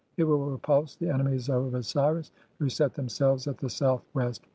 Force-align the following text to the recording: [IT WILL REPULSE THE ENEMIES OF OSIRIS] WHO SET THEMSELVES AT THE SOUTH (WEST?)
[IT 0.17 0.23
WILL 0.23 0.49
REPULSE 0.49 0.95
THE 0.95 1.09
ENEMIES 1.11 1.47
OF 1.47 1.75
OSIRIS] 1.75 2.31
WHO 2.57 2.69
SET 2.69 2.95
THEMSELVES 2.95 3.45
AT 3.47 3.57
THE 3.59 3.69
SOUTH 3.69 4.01
(WEST?) 4.15 4.47